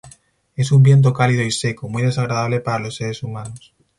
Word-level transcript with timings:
Es 0.55 0.71
un 0.71 0.81
viento 0.81 1.13
cálido 1.13 1.43
y 1.43 1.51
seco, 1.51 1.87
muy 1.87 2.01
desagradable 2.01 2.59
para 2.59 2.79
los 2.79 2.95
seres 2.95 3.21
humanos. 3.21 3.75